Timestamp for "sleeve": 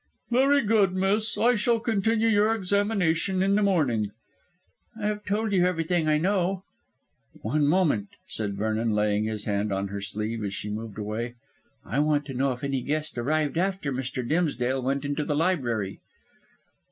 10.01-10.43